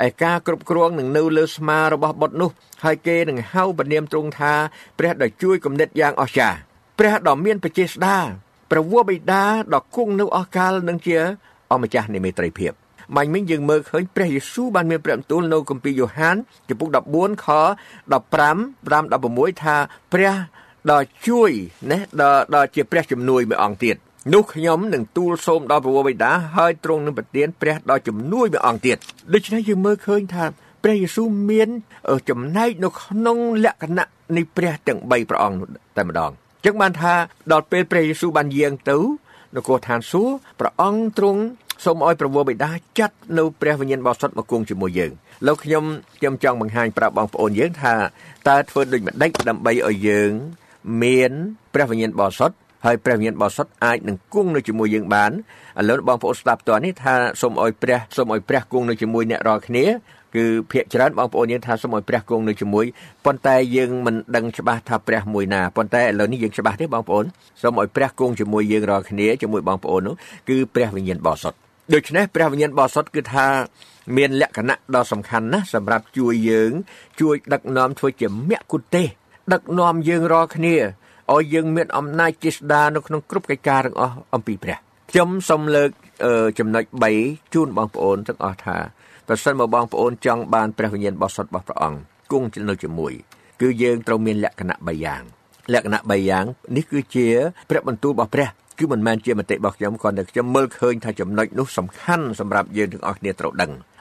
[0.07, 2.51] ឯការគ្រប់គ្រងនឹងនៅលើស្មារបស់បុតនោះ
[2.85, 4.55] ហើយគេនឹងហៅព្រះនាមទ្រង់ថា
[4.99, 6.59] ព្រះដ៏ជួយគំនិតយ៉ាងអស្ចារ្យ
[6.99, 8.17] ព្រះដ៏មានបចេស្តា
[8.71, 11.19] ព្រះវរបិតាដ៏គង់នៅអស់កលនឹងជា
[11.73, 12.73] អម្ចាស់នៃមេត្រីភាព
[13.17, 16.37] បាញ់មិញយើងមើលឃើញព្រះយេស៊ូវបានមានព្រះបន្ទូលនៅគម្ពីរយ៉ូហាន
[16.69, 17.59] ចំពុក14ខ15
[18.93, 19.77] 16ថា
[20.13, 20.35] ព្រះ
[20.91, 21.51] ដ៏ជួយ
[21.91, 23.97] ណាដ៏ដ៏ជាព្រះជំនួយមួយអង្គទៀត
[24.35, 28.97] នោះខ្ញុំនឹងទូលសូមដល់ព្រះបិតាហើយទ្រង់នឹងប្រទានព្រះដ៏ជំនួយមួយអង្គទៀត
[29.35, 30.45] ដូច្នេះយើងមើលឃើញថា
[30.83, 31.69] ព្រះយេស៊ូវមាន
[32.29, 35.59] ចំណែកនៅក្នុងលក្ខណៈនៃព្រះទាំង3ព្រះអង្គ
[35.97, 36.31] តែម្ដង
[36.65, 37.15] ចឹងបានថា
[37.53, 38.99] ដល់ពេលព្រះយេស៊ូវបានយាងទៅ
[39.57, 41.43] នគរឋានសួគ៌ព្រះអង្គទ្រង់
[41.85, 45.13] សូមឲ្យព្រះវរបិតាចាត់នៅព្រះវិញ្ញាណបរិសុទ្ធមកគង់ជាមួយយើង
[45.47, 45.85] លោកខ្ញុំ
[46.19, 47.95] ខ្ញុំចង់បង្ហាញប្រាប់បងប្អូនយើងថា
[48.49, 50.33] តើធ្វើដូចម្ដេចដើម្បីឲ្យយើង
[51.03, 51.33] មាន
[51.75, 55.31] ព្រះវិញ្ញាណបរិសុទ្ធហើយព្រះវិញ្ញាណបរិសុទ្ធអាចនឹងគង់នៅជាមួយយើងបាន
[55.81, 59.85] ឥឡូវបងប្អូនស្ដាប់តើនេះថាសូមឲ្យព្រះសូមឲ្យព្រះគង់នៅជាមួយអ្នករាល់គ្នា
[60.37, 62.85] គឺភាកច្រើនបងប្អូនយើងថាសូមឲ្យព្រះគង់នៅជាមួយ
[63.25, 67.25] ប៉ុន្តែយើងមិនដឹងច្បាស់ថាព្រះមួយណាប៉ុន្តែឥឡូវនេះយើងច្បាស់ទេបងប្អូន
[67.63, 70.15] សូមឲ្យព្រះគង់ជាមួយយើងរាល់គ្នាជាមួយបងប្អូននោះ
[70.49, 71.59] គឺព្រះវិញ្ញាណបរិសុទ្ធ
[71.95, 73.47] ដូច្នេះព្រះវិញ្ញាណបរិសុទ្ធគឺថា
[74.17, 76.73] មានលក្ខណៈដ៏សំខាន់ណាស់សម្រាប់ជួយយើង
[77.21, 79.22] ជួយដឹកនាំធ្វើជាមគ្គុទ្ទេសក៍
[79.53, 80.77] ដឹកនាំយើងរាល់គ្នា
[81.33, 84.79] ឲ្យយើងមានអំណាចចេស្តានៅក្នុងគ្រប់កិច្ចការទាំងអស់អំពីព្រះ
[85.11, 85.91] ខ្ញុំសូមលើក
[86.59, 86.85] ចំណុច
[87.19, 88.77] 3ជូនបងប្អូនទាំងអស់ថា
[89.29, 92.01] ប្រសិនបើបងប្អូនចង់បានព្រះវិញ្ញាណបរិសុទ្ធរបស់ព្រះអង្គ
[92.33, 93.13] គង់នៅជាមួយ
[93.61, 95.23] គឺយើងត្រូវមានលក្ខណៈ3យ៉ាង
[95.73, 96.45] លក្ខណៈ3យ៉ាង
[96.77, 97.27] នេះគឺជា
[97.71, 103.92] ព្រះបន្ទូលរបស់ព្រះគឺមិនមែនជាមតិរបស់ខ្ញុំគ្រាន់តែខ្ញុំមើលឃើញថាចំណុចនោះសំខាន់សម្រាប់យើងទាំងអស់គ្នាត្រូវដឹងអឺ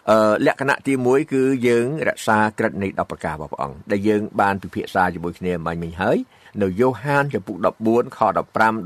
[0.45, 6.17] លក្ខណៈទី1គឺយើងរក្សាក្រឹតនៃ10ប្រការរបស់ព្រះអង្គដែលយើងបានពិភាក្សាជាមួយគ្នាមិញមិញហើយ
[6.61, 7.55] នៅយ៉ូហានចំពុក
[7.87, 8.25] 14ខ15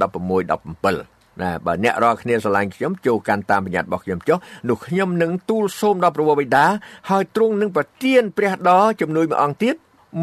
[0.01, 4.38] 16 17ណាបើអ្នករាល់គ្នាស្រឡាញ់ខ្ញុំចូលកាន់តាមបញ្ញត្តិរបស់ខ្ញុំចុះ
[4.69, 6.65] នោះខ្ញុំនឹងទូលសូមដល់ព្រះបិតា
[7.09, 9.75] ហើយទ្រង់នឹងប្រទានព្រះដ៏ជំនួយមួយអង្គទៀត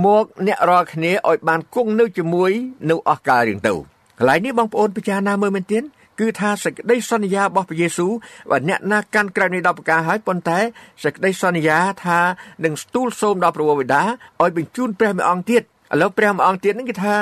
[0.06, 2.50] មកអ្នករាល់គ្នាឲ្យបានគង់នៅជាមួយ
[2.90, 3.74] នៅអស់កាលរៀងទៅ
[4.18, 5.78] កន្លែងនេះបងប្អូនពិចារណាមើលមែនទេ
[6.20, 8.12] គឺថាសេចក្តីសន្យារបស់ព្រះយេស៊ូវ
[8.50, 10.58] បើអ្នកណាកាន់ក្រៅនៃ10ប្រការហើយប៉ុន្តែ
[11.02, 12.18] សេចក្តីសន្យាថា
[12.64, 14.02] នឹងស្ទូលសូមដល់ព្រះបិតា
[14.42, 15.64] ឲ្យបញ្ជូនព្រះមួយអង្គទៀតឥ
[16.00, 17.14] ឡូវព្រះមួយអង្គទៀតហ្នឹងគឺថា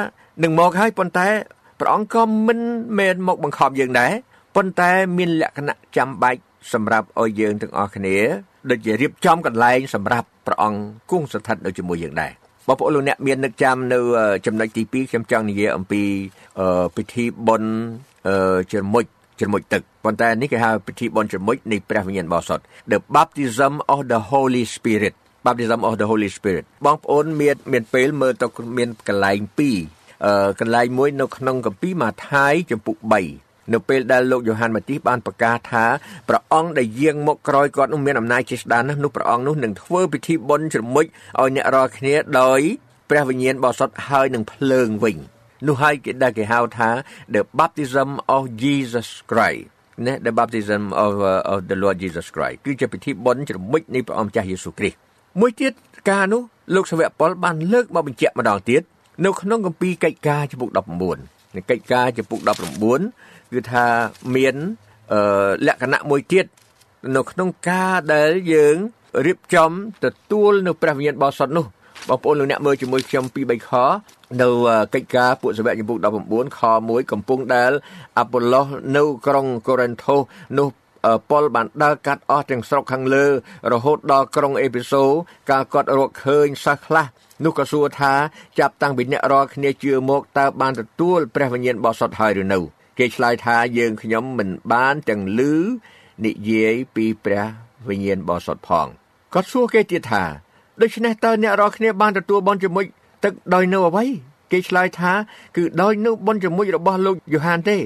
[0.42, 1.29] នឹងមកហើយប៉ុន្តែ
[1.81, 2.61] ព្រះអង្គក៏មិន
[2.98, 4.12] មែនមកបង្ខំយើងដែរ
[4.57, 6.40] ប៉ុន្តែមានលក្ខណៈចាំបាច់
[6.72, 8.16] សម្រាប់ឲ្យយើងទាំងអស់គ្នា
[8.70, 12.33] ដូចជារៀបចំកន្លែងសម្រាប់ព្រះអង្គគង់ស្ថិតនៅជាមួយយើងដែរ
[12.66, 13.99] បងប្អូនលោកអ្នកមាននឹកចាំនៅ
[14.46, 16.03] ចំណុចទី2ខ្ញុំចង់និយាយអំពី
[16.96, 17.73] ពិធីបុណ្យ
[18.73, 19.05] ជ្រមុជ
[19.38, 25.14] ជ្រមុជទឹកប៉ុន្តែនេះគេហៅពិធីបុណ្យជ្រមុជនៃព្រះវិញ្ញាណបរិសុទ្ធ The baptism of the Holy Spirit
[25.46, 28.46] baptism of the Holy Spirit បងប្អូនមានមានពេលមើលទៅ
[28.79, 29.38] មានកន្លែង
[29.85, 35.85] 2អឺកន្លែងមួយនៅក្នុងកាពីម៉ាថាយចំពុក3 នៅពេលដែលលោកយ៉ូហានម៉ាទីសបានប្រកាសថា
[36.29, 42.61] ព្រះអង្គដែលយាងមកក្រោយគាត់នោះមានអំណាចជាស្ដានណាស់នោះព្រះអង្គនោះនឹងធ្វើពិធីបុណ្យជ្រមុជឲ្យអ្នករាល់គ្នាដោយ
[43.11, 45.17] ព្រះវិញ្ញាណបរិសុទ្ធហើយនឹងភ្លើងវិញ
[45.67, 46.91] នោះហើយគេដែលគេហៅថា
[47.35, 49.65] the baptism of Jesus Christ
[50.07, 54.99] ណា the baptism of uh, of the Lord Jesus Christ គឺជាពិធីបុណ្យជ្រមុជនៃព្រះអង្គម្ចាស់យេស៊ូវគ្រីស្ទ
[55.41, 55.73] មួយទៀត
[56.11, 56.43] ការនោះ
[56.75, 58.83] លោកសាវកប៉ុលបានលើកមកបញ្ជាក់ម្ដងទៀត
[59.25, 62.39] នៅក្នុងគម្ពីរកិច្ចការចំពុក19 នៃកិច្ចការចំពុក
[62.97, 63.87] 19គឺថា
[64.37, 64.55] មាន
[65.13, 66.47] អឺលក្ខណៈមួយទៀត
[67.17, 68.77] នៅក្នុងការដែលយើង
[69.27, 69.71] រៀបចំ
[70.05, 71.67] ទទួលនៅព្រះវិញ្ញាណបរិសុទ្ធនោះ
[72.09, 73.71] បងប្អូនលោកអ្នកមើលជាមួយខ្ញុំពី3ខ
[74.43, 74.49] នៅ
[74.95, 77.73] កិច្ចការពួកសាវកចំពុក19ខ1កំពុងដែល
[78.19, 80.21] អាប៉ូឡូសនៅក្រុងកូរិនថូស
[80.59, 80.69] នោះ
[81.31, 83.27] ប៉ុលបានដើរកាត់អស់ទាំងស្រុកខាងលើ
[83.73, 85.05] រហូតដល់ក្រុងអេពីសូ
[85.51, 87.07] កាលគាត់រកឃើញសិស្សខ្លះ
[87.45, 88.13] នោះក៏សួរថា
[88.59, 92.59] ចាប់តាំងពីអ្នករាល់គ្នាជឿមកតើបានទទួលព្រះវិញ្ញាណបរិសុទ្ធហើយឬនៅ
[92.99, 95.41] គេឆ្លើយថាយើងខ្ញុំមិនបានទាំងឮ
[96.25, 97.47] និយាយពីព្រះ
[97.89, 98.87] វិញ្ញាណបរិសុទ្ធផង
[99.35, 100.25] គាត់សួរគេទៀតថា
[100.81, 102.85] ដូច្នេះតើអ្នករាល់គ្នាបានទទួលបន់ជាមួយ
[103.25, 104.05] ទឹកដោយនៅអ្វី
[104.53, 105.13] គេឆ្លើយថា
[105.57, 107.79] គឺដោយនៅបន់ជាមួយរបស់លោកយ៉ូហានទេ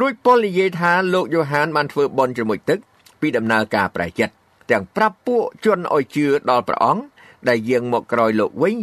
[0.00, 2.78] រួចប៉ុលនិយាយថាលោកយ៉ូហានបានធ្វើបន់ជាមួយទឹក
[3.20, 4.34] ពីដំណើរការប្រែចិត្ត
[4.70, 7.02] ទាំងប្រាប់ពួកជនឲ្យជឿដល់ព្រះអង្គ
[7.48, 8.76] ដែលយាងមកក្រោយលោកវិញ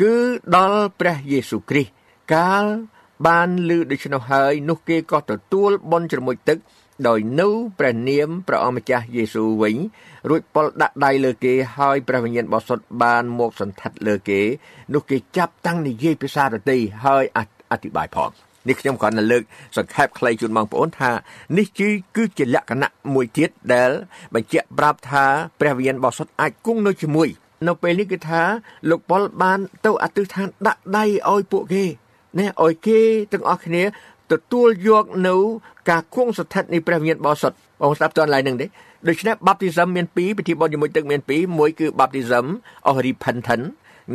[0.00, 0.14] គឺ
[0.56, 1.92] ដល់ព្រះយេស៊ូវគ្រីស្ទ
[2.34, 2.64] កាល
[3.26, 6.58] បានឮដូច្នោះហើយនោះគេក៏ទទួលបន់ជាមួយទឹក
[7.08, 9.76] ដោយនៅព្រះនាមព្រះអម្ចាស់យេស៊ូវវិញ
[10.28, 14.40] រួចប៉ុលដាក់ដៃលើគេហើយព្រះវិញ្ញាណបរិសុទ្ធបានមកសន្តិដ្ឋលើគេ
[14.94, 17.24] នោះគេចាប់តាំងនិយាយភាសាដទៃហើយ
[17.70, 19.42] អធិប្បាយផង នេះខ្ញុំគ្រាន់តែលើក
[19.76, 21.10] សង្ខេបខ្លីជូនបងប្អូនថា
[21.58, 23.90] នេះគឺគឺជាលក្ខណៈមួយទៀតដែល
[24.34, 25.24] បញ្ជាក់ប្រាប់ថា
[25.60, 27.28] ព្រះវិញ្ញាណបរិសុទ្ធអាចគង់នៅជាមួយ
[27.66, 28.42] នៅពេលនេះគឺថា
[28.90, 31.84] លោកប៉ុលបានទៅអធិដ្ឋានដាក់ដៃឲ្យពួកគេ
[32.38, 32.98] ណែឲ្យគេ
[33.32, 33.82] ទាំងអស់គ្នា
[34.32, 35.36] ទទួលយកនៅ
[35.90, 38.66] ការគង់ស្ថិតនៃព្រះវិញ្ញាណបរិសុទ្ធបងស្ដាប់តនឡើយនឹងទេ
[39.08, 42.46] ដូច្នេះ baptism មានពីរពិធីបុណ្យជាមួយទឹកមានពីរមួយគឺ baptism
[42.88, 43.66] of repentance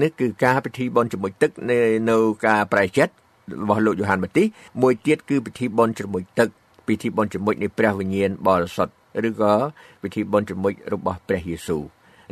[0.02, 3.13] នេះគឺការពិធីបុណ្យជាមួយទឹកនៅនៅការប្រែចិត្ត
[3.62, 4.48] របស់លោកយ៉ូហានបាទីស
[4.82, 6.50] មួយទៀតគឺពិធីបុណ្យជាមួយទឹក
[6.88, 8.94] ពិធីបុណ្យជាមួយនៃព្រះវិញ្ញាណបរិសុទ្ធ
[9.28, 9.54] ឬក៏
[10.02, 11.84] ពិធីបុណ្យជាមួយរបស់ព្រះយេស៊ូវ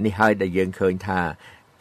[0.05, 1.19] នេះហើយដែលយើងឃើញថា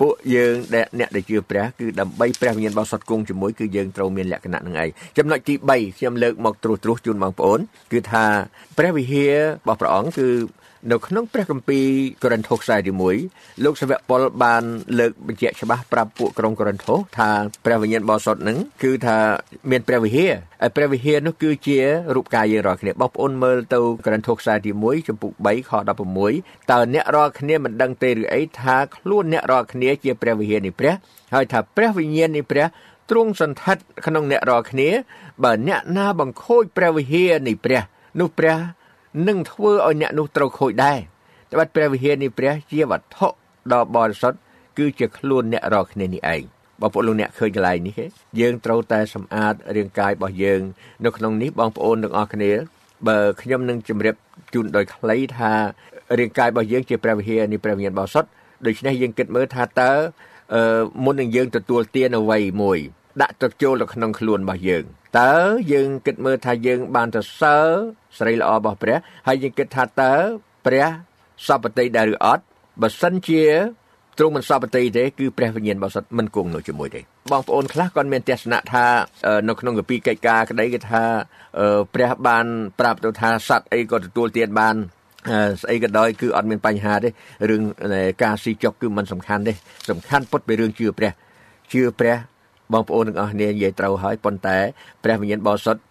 [0.00, 4.88] ពួកយើងដែលអ្នកដែលជឿព្រះគឺដើម្បីព្រះវិញ្ញាណបរិសុទ្ធគង់ជាមួយគឺយើងត្រូវមានលក្ខណៈនឹងឯង
[5.18, 7.60] ចំណុចទី3ខ្ញុំលើកមកត្រួសត្រាសជូនបងប្អូន
[7.92, 8.24] គឺថា
[8.78, 10.28] ព្រះវិហាររបស់ព្រះអង្គគឺ
[10.88, 11.86] នៅក្នុងព្រះគម្ពីរ
[12.22, 12.92] កូរិនថូសខ្សែទី
[13.26, 14.62] 1លោកសាវកប៉ុលបាន
[14.98, 17.30] លើកបញ្ជាក់ច្បាស់ប្រាប់ពួកក្រុងកូរិនថូសថា
[17.66, 19.18] ព្រះវិញ្ញាណបរិសុទ្ធនឹងគឺថា
[19.70, 21.78] មានព្រះវិហារហើយព្រះវិហារនោះគឺជា
[22.14, 25.72] រូបកាយយើងរាល់គ្នាបងប្អូនមើលទៅកូរិនថូសខ្សែទី1ចំពុក3ខ
[26.20, 30.94] 16តើអ្នករាល់គ្នាមិនដឹងទេឬអីថាខ្លួនអ្នករាល់គ្នាជាព្រះវិហារនៃព្រះ
[31.34, 32.66] ហើយថាព្រះវិញ្ញាណនៃព្រះ
[33.10, 34.88] ទ្រង់សន្តិដ្ឋក្នុងអ្នករាល់គ្នា
[35.44, 37.82] បើអ្នកណាបង្ខូចព្រះវិហារនៃព្រះ
[38.20, 38.56] នោះព្រះ
[39.28, 40.98] នឹងធ្វើឲ្យអ្នកនោះត្រូវខូចដែរ
[41.52, 43.28] ត្បិតព្រះវិហារនៃព្រះជាវត្ថុ
[43.72, 44.38] ដ៏បរិសុទ្ធ
[44.78, 46.42] គឺជាខ្លួនអ្នករាល់គ្នានេះឯង
[46.80, 48.06] បងប្អូនលោកអ្នកឃើញកន្លែងនេះទេ
[48.40, 50.60] យើងត្រូវតែសម្អាតរាងកាយរបស់យើង
[51.04, 52.52] នៅក្នុងនេះបងប្អូនទាំងអស់គ្នា
[53.08, 54.14] បើខ្ញុំនឹងជម្រាប
[54.54, 55.52] ជូនដោយខ្លីថា
[56.18, 58.28] រាងកាយរបស់យើងជាព្រះវិហារនៃព្រះវិញ្ញាណបរិសុទ្ធ
[58.66, 59.92] ដូច្នេះយើងគិតមើលថាតើ
[61.04, 62.78] មុននឹងយើងទទួលទានអ្វីមួយ
[63.22, 64.84] ដាក់ទៅចូលទៅក្នុងខ្លួនរបស់យើង
[65.20, 65.34] តើ
[65.72, 67.56] យើងគិតមើលថាយើង បានទៅសើ
[68.18, 68.96] ស្រីល្អរបស់ព្រះ
[69.26, 70.14] ហើយយើងគិតថាតើ
[70.66, 70.86] ព្រះ
[71.46, 72.44] សពតិដែរឬអត់
[72.82, 73.44] បើសិនជា
[74.18, 77.00] ទ្រង់មិនសពតិទេគឺព្រះវិញ្ញាណបរិសុទ្ធមិនគង់នៅជាមួយទេ
[77.32, 78.84] បងប្អូនខ្លះគាត់មានទស្សនៈថា
[79.48, 81.02] នៅក្នុងកាពីកិច្ចការក្តីគេថា
[81.94, 82.46] ព្រះបាន
[82.80, 84.76] ប្រាប់ទៅថាសត្វអីក៏ទទួលទានបាន
[85.62, 87.08] ស្អីក៏ដោយគឺអត់មានបញ្ហាទេ
[87.50, 87.62] រឿង
[88.22, 89.52] ការស៊ីចុកគឺមិនសំខាន់ទេ
[89.90, 91.12] សំខាន់ពុតពីរឿងជឿព្រះ
[91.72, 92.16] ជឿព្រះ
[92.72, 94.58] បងប្អូនទាំងអស់គ្នានិយាយត្រូវហើយប៉ុន្តែ
[95.04, 95.82] ព្រះវិញ្ញាណបរិសុទ្ធ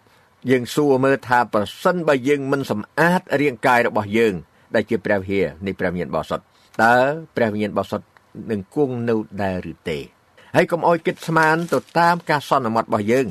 [0.50, 4.34] យើងសួរមើលថាប្រសិនបើយើងមិនសម្អាតរាងកាយរបស់យើង
[4.74, 6.44] ដែលជាព្រះវិហារនៃព្រះវិញ្ញាណបរិសុទ្ធ
[6.82, 6.96] តើ
[7.36, 8.06] ព្រះវិញ្ញាណបរិសុទ្ធ
[8.50, 9.98] នឹងគង់នៅដែរឬទេ
[10.56, 13.26] ហើយកុំអោយគិតស្មានទៅតាមការសន្មត់របស់យើង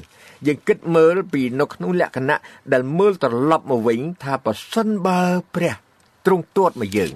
[0.47, 2.39] យើងគិតមើលពីនៅក្នុងលក្ខណៈ
[2.73, 5.21] ដែលមើលត្រឡប់មកវិញថាប្រសិនបើ
[5.55, 5.73] ព្រះ
[6.25, 7.13] ទ្រង់ទួតមកយើង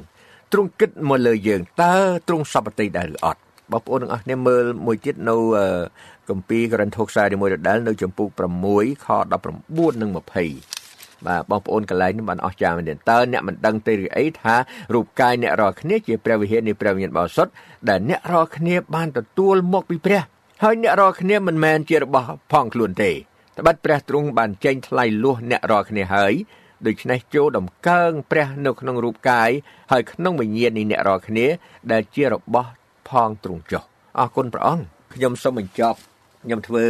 [0.51, 1.95] ទ្រង់គិតមកលើយើងតើ
[2.27, 5.35] ទ្រង់សពតិដែរឬអត់ បងប្អូនទាំងអស់គ្នាមើលមួយទៀតនៅ
[6.29, 8.27] គម្ពីរករិនថូខ្សែទី1ដដែលនៅចំពុក
[8.67, 9.07] 6ខ
[9.53, 14.55] 19និង20បាទបងប្អូនកន្លែងនេះបានអស្ចារ្យមែនទែនតើអ្នកមិនដឹងទេឬអីថា
[14.93, 17.51] រូបកាយអ្នករាល់គ្នាជាព្រះវិហារនៃព្រះវិញ្ញាណបរិសុទ្ធ
[17.89, 20.21] ដែលអ្នករាល់គ្នាបានទទួលមកពីព្រះ
[20.63, 23.11] ហើយអ្នករាល់គ្នាមិនមែនជារបស់ផងខ្លួនទេ
[23.59, 26.33] ត្បិតព្រះទ្រង់បានចេញថ្លៃលួសអ្នករាល់គ្នាហើយ
[26.87, 29.49] ដូច្នេះចូលដំកើងព្រះនៅក្នុងរូបកាយ
[29.91, 31.45] ហើយក្នុងវិញ្ញាណនៃអ្នករាល់គ្នា
[31.91, 32.69] ដែលជារបស់
[33.13, 33.83] ផងទ្រង់ចុះ
[34.19, 35.99] អរគុណព្រះអង្គខ្ញុំសូមបញ្ចប់
[36.43, 36.85] ខ្ញុំធ្វើ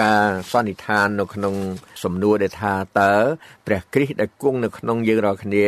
[0.00, 1.54] ការសន្និដ្ឋាននៅក្នុង
[2.02, 3.14] សំណួរដែលថាតើ
[3.66, 5.64] ព្រះគ្រីស្ទដែលគង់នៅក្នុងយើងរាល់គ្នា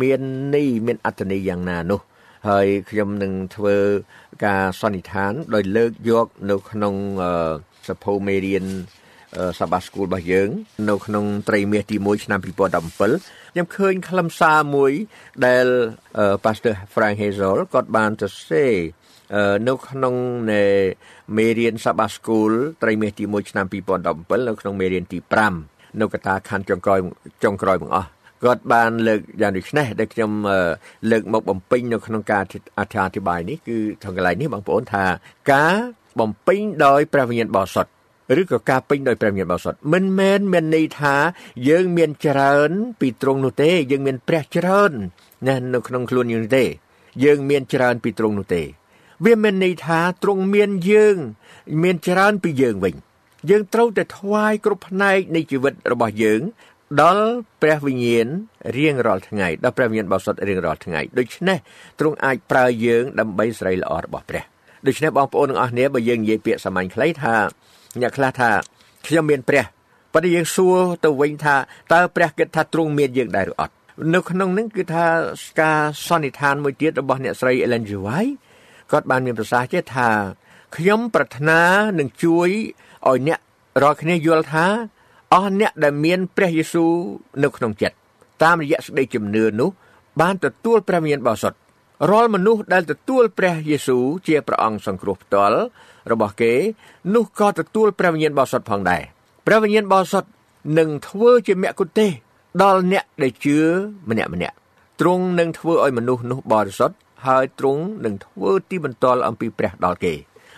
[0.00, 0.20] មាន
[0.54, 2.00] ន័យមានអត្ថន័យយ៉ាងណានោះ
[2.48, 3.76] ហើយខ្ញុំនឹងធ្វើ
[4.46, 6.94] ការសន្និដ្ឋាន ដោយលើកយកនៅក្នុង
[7.88, 8.64] សភៅមេរៀន
[9.58, 10.48] សាបាស្គូលរបស់យើង
[10.88, 14.92] នៅក្នុងត្រីមាសទី1ឆ្នាំ2017ខ្ញុំឃើញខ្លឹមសារមួយ
[15.46, 15.66] ដែល
[16.44, 18.66] Pastor Frank Hazel គាត់បានទៅសេ
[19.68, 20.14] នៅក្នុង
[20.52, 20.62] នៃ
[21.36, 25.18] មេរៀនសាបាស្គូលត្រីមាសទី1ឆ្នាំ2017នៅក្នុងមេរៀនទី
[25.60, 26.98] 5នៅកថាខណ្ឌចុងក្រោយ
[27.44, 28.08] ចុងក្រោយបងអស់
[28.44, 30.30] គាត់បានលើកយ៉ាងដូចនេះដែលខ្ញុំ
[31.10, 32.42] លើកមកបំពេញនៅក្នុងការ
[32.78, 35.04] អធិប្បាយនេះគឺក្នុងកន្លែងនេះបងប្អូនថា
[35.52, 35.76] ការ
[36.20, 37.90] បំពេញដោយព្រះវិញ្ញាណបរិសុទ្ធ
[38.40, 41.14] ឬក៏ការពេញដោយព្រះវិញ្ញាណបរិសុទ្ធមិនមែនមានន័យថា
[41.68, 44.92] យើងមានច្រើន ពីត្រង់នោះទេ យើងមានព្រះច្រើន
[45.48, 46.64] ណានៅក្នុងខ្លួនយើងទេ
[47.24, 48.62] យើងមានច្រើនពីត្រង់នោះទេ
[49.24, 51.16] វាមានន័យថាទ្រង់មានយើង
[51.82, 52.94] មានច្រើនពីយើងវិញ
[53.50, 56.40] យើងត្រូវតែថ្វាយគ្រប់ផ្នែកនៃជីវិតរបស់យើង
[57.02, 57.28] ដល់
[57.62, 58.26] ព្រះវិញ្ញាណ
[58.76, 61.58] រៀងរាល់ថ្ងៃដល់ព្រះវិញ្ញាណបរិសុទ្ធរៀងរាល់ថ្ងៃដូច្នេះ
[61.98, 64.44] ទ្រង់អាចប្រើយើងដើម្បីស្រីល្អរបស់ព្រះ
[64.86, 67.34] ដូច្នេះបងប្អូនទាំងអស់គ្នាបើយើងនិយាយពាក្យសាមញ្ញខ្លីថា
[68.00, 68.50] អ្នកខ្លះថា
[69.06, 69.64] ខ្ញុំមានព្រះ
[70.12, 71.56] ប៉ុន្តែយើងសួរទៅវិញថា
[71.92, 73.72] តើព្រះគិតថាទ្រង់មានយើងដែរឬអត់
[74.14, 75.04] នៅក្នុងនឹងគឺថា
[75.62, 77.90] ការសន្និដ្ឋានមួយទៀតរបស់អ្នកស្រី Ellen G.
[78.06, 78.34] White
[78.90, 80.08] គាត់បានមានប្រសាសន៍ជាថា
[80.76, 81.60] ខ្ញុំប្រាថ្នា
[81.98, 82.48] នឹងជួយ
[83.06, 83.40] ឲ្យអ្នក
[83.82, 84.66] រាល់គ្នាយល់ថា
[85.32, 86.92] អស់អ្នកដែលមានព្រះយេស៊ូវ
[87.42, 87.96] នៅក្នុងចិត្ត
[88.42, 89.70] តាមរយៈសេចក្តីជំនឿនោះ
[90.20, 91.58] បានទទួលព្រះវិញ្ញាណបរិសុទ្ធ
[92.10, 95.58] រាល់មនុស្សដែលទទួលព្រះយេស៊ូវជាព្រះអង្គសង្គ្រោះផ្ទាល់
[96.10, 96.52] របស់គេ
[97.14, 99.02] នោះក៏ទទួលព្រះវិញ្ញាណបរិសុទ្ធផងដែរ
[99.46, 100.28] ព្រះវិញ្ញាណបរិសុទ្ធ
[100.78, 102.10] នឹងធ្វើជាមគ្គុទេស
[102.62, 103.58] ដល់អ្នកដែលជឿ
[104.10, 104.56] ម្នាក់ម្នាក់
[105.00, 110.14] ទ្រង់នឹងធ្វើឲ្យមនុស្សនោះបរិសុទ្ធ ហើយទ្រង់នឹងធ្វើទីបន្ទាល់អំពីព្រះដល់គេ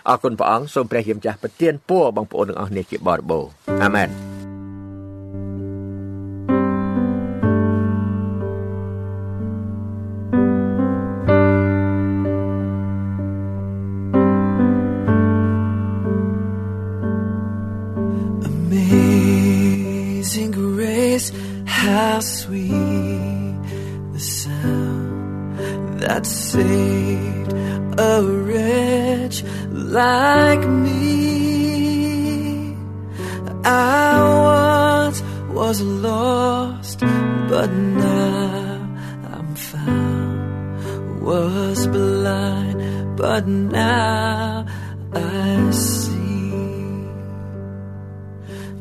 [0.09, 3.43] អរគុណព្រះអង្គសូមព្រះយាមចាស់ប្រទានពរបងប្អូនទាំងអស់គ្នាជាបរិបូរ
[3.83, 4.09] អាមែន
[41.79, 42.75] Was blind,
[43.15, 44.67] but now
[45.15, 46.51] I see.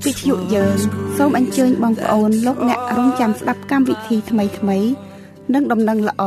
[0.05, 0.79] វិទ្យុយើង
[1.17, 4.79] សូមអញ្ជើញបងប្អូនលោកអ្នករងចាំស្ដាប់កម្មវិធីថ្មីថ្មី
[5.55, 6.23] និងដំណឹងល្អ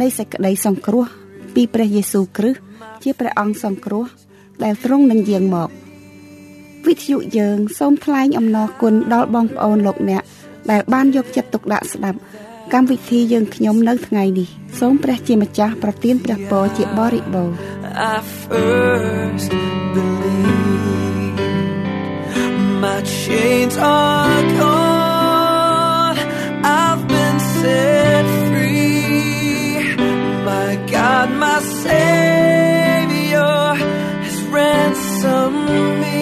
[0.00, 1.06] នៃសេចក្តីសង្គ្រោះ
[1.54, 2.60] ពីព្រះយេស៊ូវគ្រីស្ទ
[3.02, 4.04] ជាព្រះអង្គសង្គ្រោះ
[4.64, 5.68] ដែលទ្រង់នឹងយាងមក
[6.86, 10.22] វិទ្យុយើងសូមថ្លែងអំណរគុណដល់បងប្អូនលោកអ្នក
[10.70, 12.20] ដែលបានយកចិត្តទុកដាក់ស្ដាប់
[12.74, 17.56] កម្មវិធីយើងខ្ញុំនៅថ្ងៃនេះសូមព្រះជាម្ចាស់ប្រទានព្រះពរជាបរិបូរណ៍
[18.14, 19.50] I first
[19.96, 21.38] believe
[22.84, 26.18] my chains are gone
[26.82, 29.78] I've been set free
[30.50, 33.60] my God my savior
[34.24, 35.68] has ransomed
[36.02, 36.20] me